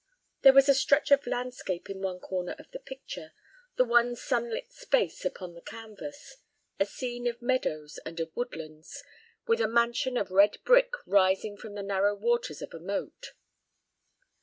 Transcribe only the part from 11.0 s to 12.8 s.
rising from the narrow waters of a